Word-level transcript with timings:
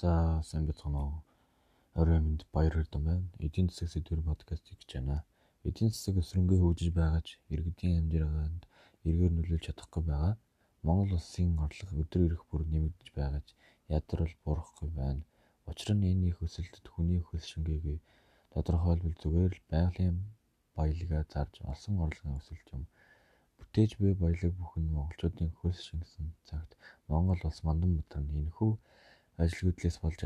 За 0.00 0.40
сайн 0.48 0.64
байцгаана 0.66 1.00
уу. 1.04 1.16
Орой 2.00 2.20
минь 2.24 2.40
баяр 2.56 2.74
хүрдэм 2.76 3.02
байна. 3.04 3.26
Эдийн 3.46 3.68
засаг 3.68 3.88
сэдвэр 3.92 4.22
подкаст 4.24 4.64
хийж 4.64 4.88
байна. 4.96 5.16
Эдийн 5.68 5.90
засаг 5.92 6.14
өсрөнгөө 6.22 6.58
хөгжиж 6.60 6.88
байгаач 6.96 7.28
иргэдийн 7.52 7.98
амжиргаанд 8.00 8.62
эргээр 9.08 9.32
нөлөөлж 9.36 9.64
чадахгүй 9.66 10.02
байгаа. 10.08 10.34
Монгол 10.86 11.12
улсын 11.18 11.52
орлого 11.64 12.00
өдөр 12.02 12.22
ирэх 12.26 12.42
бүр 12.48 12.62
нэмэгдэж 12.72 13.08
байгаач 13.18 13.48
ядрал 13.96 14.32
буурахгүй 14.44 14.88
байна. 15.00 15.22
Учир 15.68 15.92
нь 15.92 16.08
энэ 16.10 16.28
их 16.32 16.38
өсөлтөд 16.46 16.86
хүний 16.88 17.20
хөл 17.20 17.44
шингээгүй 17.50 17.98
тодорхойлбол 18.56 19.16
зүгээр 19.20 19.52
л 19.52 19.62
байгалийн 19.68 20.16
баялагаа 20.76 21.22
зарж 21.28 21.54
олсон 21.70 22.00
орлогын 22.06 22.40
өсөлт 22.40 22.68
юм. 22.72 22.88
Бүтээж 23.58 24.00
буй 24.00 24.16
баялаг 24.16 24.52
бүхэн 24.56 24.86
монголчуудын 24.96 25.52
хөлс 25.60 25.80
шингэсэн 25.84 26.32
цагт 26.48 26.72
Монгол 27.10 27.40
улс 27.44 27.60
мандан 27.68 28.00
мутарна. 28.00 28.32
Энэхүү 28.40 28.72
ажилгүйдлээс 29.42 29.96
болж 30.04 30.20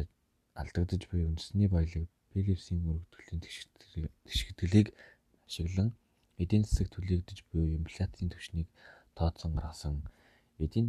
алдагдаж 0.61 1.03
буй 1.11 1.23
үндэсний 1.29 1.69
баялаг 1.71 2.07
Филиппсийн 2.33 2.83
өргөдлийн 2.91 3.41
тэгшгэлийг 3.43 4.89
ашиглан 5.47 5.91
эдийн 6.43 6.65
засаг 6.67 6.89
түлээгдэж 6.91 7.39
буй 7.51 7.79
инфляцийн 7.79 8.31
түвшнийг 8.31 8.69
тооцсон 9.15 9.53
гаргасан. 9.55 10.03
Эдийн 10.65 10.89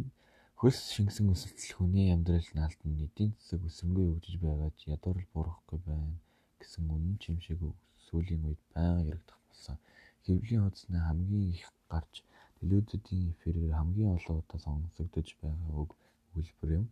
хөлс 0.60 0.80
шингэсэн 0.94 1.30
өсөлтөл 1.34 1.72
хүний 1.76 2.10
амьдралд 2.14 2.50
наалтан 2.54 2.92
эдийн 3.06 3.32
засаг 3.38 3.60
өсрөнгөө 3.68 4.06
хөгжиж 4.08 4.36
байгаач 4.42 4.78
ядуурл 4.94 5.26
буурахгүй 5.32 5.78
байна 5.86 6.18
гэсэн 6.60 6.84
үнэн 6.94 7.16
чимшээг 7.22 7.60
сүүлийн 8.06 8.42
үед 8.48 8.60
байнга 8.74 9.06
яригдах 9.12 9.38
болсон. 9.48 9.76
Хэвлэлийн 10.24 10.62
хуудасны 10.64 10.98
хамгийн 10.98 11.46
их 11.54 11.68
гарч 11.92 12.14
телевизүүдийн 12.58 13.30
эфирээр 13.32 13.72
хамгийн 13.78 14.14
олон 14.16 14.36
удаа 14.40 14.58
сонсогдож 14.64 15.28
байгаа 15.42 15.72
үг 15.82 15.90
өгүүлбэр 16.34 16.70
юм. 16.80 16.86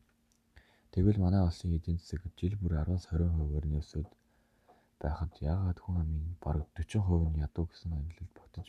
Тэгвэл 0.95 1.19
манай 1.19 1.43
улсын 1.43 1.75
эдийн 1.75 1.99
засаг 1.99 2.23
жил 2.39 2.55
бүр 2.63 2.73
10-аас 2.79 3.05
20%-аар 3.11 3.67
нь 3.67 3.79
өсөд 3.83 4.09
байхад 5.03 5.33
яагаад 5.53 5.79
хүн 5.83 5.97
амын 6.03 6.27
бараг 6.45 6.67
40% 6.79 7.35
нь 7.35 7.43
ядуу 7.47 7.65
гэсэн 7.67 7.91
ангилалд 7.99 8.35
батж 8.39 8.69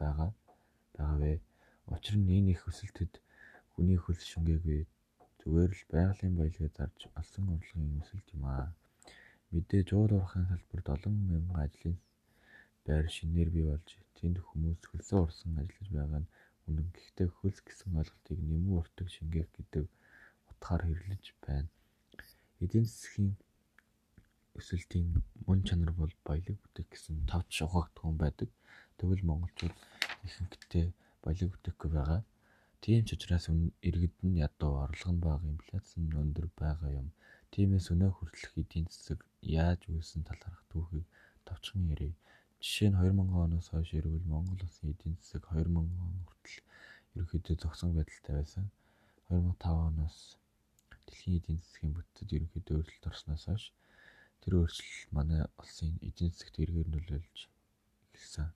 байгаа 0.00 0.30
байгаа 0.96 1.16
вэ? 1.20 1.32
Учир 1.92 2.16
нь 2.16 2.32
энэ 2.36 2.52
их 2.54 2.62
өсөлтөд 2.70 3.12
хүний 3.72 3.98
хөлс 4.00 4.24
шингээгүй 4.32 4.80
зүгээр 5.40 5.72
л 5.76 5.84
байгалийн 5.92 6.34
баялагаа 6.40 6.70
зарж 6.78 7.00
олсон 7.20 7.44
орлогын 7.54 8.00
өсөлт 8.00 8.28
юм 8.36 8.44
аа. 8.48 8.72
Мэдээж 9.52 9.88
уур 9.92 10.10
уурхайн 10.16 10.48
салбарт 10.48 10.88
олон 10.96 11.14
мянган 11.28 11.60
ажлын 11.66 11.96
байр 12.86 13.06
шинээр 13.16 13.50
бий 13.52 13.66
болж 13.68 13.88
тэнд 14.16 14.36
хүмүүс 14.40 14.80
хөлсөө 14.88 15.20
урсан 15.26 15.60
ажиллаж 15.60 15.88
байгаа 15.92 16.20
нь 16.24 16.32
үнэн. 16.68 16.88
Гэхдээ 16.96 17.28
хөлс 17.36 17.60
гэсэн 17.68 17.92
ойлголтыг 18.00 18.38
нэмүү 18.48 18.74
өртөг 18.80 19.08
шингээх 19.12 19.50
гэдэг 19.52 19.84
утгаар 20.64 20.88
хэрэглэж 20.88 21.26
байна. 21.44 21.68
Эдийн 22.64 22.88
засгийн 22.88 23.36
өсөлтийн 24.56 25.20
мөн 25.44 25.60
чанар 25.68 25.92
бол 25.92 26.14
баялаг 26.24 26.56
бүтээх 26.56 26.88
гэсэн 26.88 27.28
тавч 27.28 27.52
ухаагдсан 27.60 28.16
байдаг. 28.16 28.48
Тэгвэл 28.96 29.28
монголчууд 29.28 29.76
ихэнхдээ 30.24 30.86
баялаг 31.20 31.50
бүтээхгүй 31.52 31.90
байгаа. 31.92 32.20
Тийм 32.80 33.04
ч 33.04 33.12
учраас 33.12 33.52
иргэд 33.88 34.16
нь 34.24 34.40
ядуу 34.40 34.72
орлого 34.88 35.12
нь 35.12 35.20
бага 35.20 35.44
инфляц 35.52 35.88
нь 36.00 36.16
өндөр 36.16 36.48
байгаа 36.56 36.90
юм. 36.96 37.08
Тиймээс 37.52 37.92
өнөө 37.92 38.10
хүртэлх 38.16 38.56
эдийн 38.64 38.88
засаг 38.88 39.20
яаж 39.44 39.84
үүссэн 39.92 40.24
талаарх 40.24 40.64
түүхийг 40.72 41.04
товчхон 41.44 41.92
ярив. 41.92 42.16
Жишээ 42.64 42.88
нь 42.88 42.96
2000 42.96 43.36
оноос 43.44 43.68
хойш 43.68 43.92
ирвэл 43.92 44.32
Монгол 44.32 44.64
улсын 44.64 44.96
эдийн 44.96 45.20
засаг 45.20 45.44
2000 45.52 45.76
он 45.76 46.24
хүртэл 46.24 46.56
ерөнхийдөө 47.12 47.56
зогсон 47.60 47.92
байдалтай 47.92 48.34
байсан. 48.40 48.64
2005 49.28 49.92
оноос 49.92 50.40
дэлхийн 51.06 51.38
эдийн 51.38 51.58
засгийн 51.60 51.92
бүтцэд 51.94 52.34
ерөнхийдөө 52.36 52.76
өөрчлөлт 52.78 53.08
орсноос 53.10 53.44
хойш 53.46 53.64
тэр 54.42 54.52
өөрчлөлт 54.60 55.10
манай 55.16 55.40
улсын 55.60 55.92
эдийн 56.08 56.30
засагт 56.32 56.56
эргээр 56.62 56.88
нөлөөлж 56.92 57.38
эхэлсэн. 58.14 58.48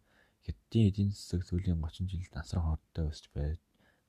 Хятадын 0.44 0.88
эдийн 0.90 1.10
засаг 1.12 1.40
сүүлийн 1.44 1.80
30 1.80 2.08
жилд 2.12 2.34
асар 2.40 2.60
хурдтай 2.62 3.04
өсөж 3.10 3.26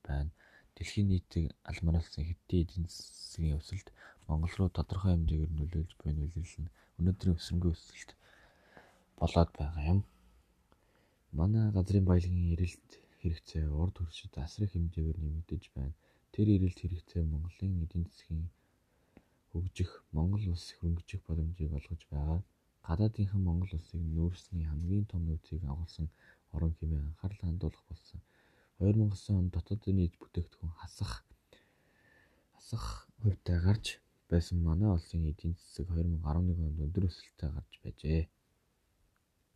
байна. 0.08 0.32
Дэлхийн 0.76 1.08
нийтийг 1.12 1.46
алмаруулсан 1.70 2.24
Хятадын 2.28 2.64
эдийн 2.64 2.86
засгийн 2.88 3.60
өсөлт 3.60 3.88
Монгол 4.28 4.54
руу 4.58 4.70
тодорхой 4.72 5.12
хэмжээгээр 5.16 5.52
нөлөөлж 5.56 5.92
буй 6.00 6.12
нөлөөлөл 6.14 6.58
нь 6.64 6.74
өнөөдрийн 7.00 7.38
өсрөнгөө 7.40 7.74
өсөлт 7.76 8.12
болоод 9.20 9.52
байгаа 9.60 9.84
юм. 9.94 10.00
Манай 11.40 11.66
газрын 11.76 12.06
баялагын 12.08 12.54
эрэлт 12.54 12.90
хэрэгцээ 13.20 13.66
урд 13.82 13.96
хүршид 14.00 14.34
асар 14.40 14.64
их 14.66 14.74
хэмжээгээр 14.74 15.18
нэмэгдэж 15.20 15.64
байна. 15.76 15.96
Тэр 16.34 16.48
эрэлт 16.56 16.80
хэрэгцээ 16.82 17.24
Монголын 17.26 17.84
эдийн 17.84 18.06
засгийн 18.08 18.48
хөгжих, 19.52 19.92
Монгол 20.16 20.46
улс 20.54 20.66
хөрөнгөжих 20.78 21.22
боломжийг 21.28 21.72
олгож 21.74 22.02
байгаа. 22.14 22.40
Гадаадынхан 22.88 23.42
Монгол 23.44 23.72
улсыг 23.76 24.02
нүүрсний 24.02 24.66
хамгийн 24.70 25.06
том 25.12 25.22
нөөцийг 25.26 25.64
агуулсан 25.66 26.08
орон 26.56 26.74
хэмээн 26.78 27.08
анхаарал 27.10 27.42
хандуулах 27.44 27.84
болсон. 27.90 28.20
2009 28.80 29.40
онд 29.40 29.52
дотоодын 29.54 29.96
нийт 29.98 30.16
бүтээгдэхүүн 30.22 30.74
хасах 30.82 31.14
хасах 32.56 32.86
хувьтай 33.22 33.58
гарч 33.68 33.86
байсан 34.30 34.58
манай 34.68 34.90
улсын 34.94 35.26
эдийн 35.32 35.56
засаг 35.58 35.88
2011 35.92 36.62
онд 36.70 36.80
өндөр 36.86 37.10
өсөлттэй 37.10 37.50
гарч 37.58 37.74
байжээ. 37.84 38.24